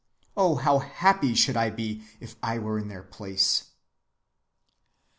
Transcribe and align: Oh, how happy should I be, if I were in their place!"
Oh, 0.35 0.55
how 0.55 0.79
happy 0.79 1.35
should 1.35 1.55
I 1.55 1.69
be, 1.69 2.01
if 2.19 2.35
I 2.41 2.57
were 2.57 2.79
in 2.79 2.87
their 2.87 3.03
place!" 3.03 3.65